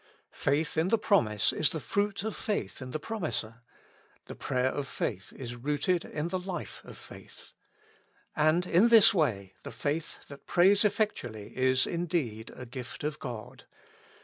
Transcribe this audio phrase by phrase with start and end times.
[0.33, 3.61] Faith in the promise is the fruit of faith in the promiser;
[4.25, 7.51] the prayer of faith is rooted in the life of faith.
[8.35, 13.19] And in this way the faith that prays effect ually is indeed a gift of
[13.19, 13.65] God.